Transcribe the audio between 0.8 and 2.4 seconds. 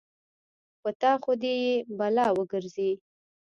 په تا خو دې يې بلا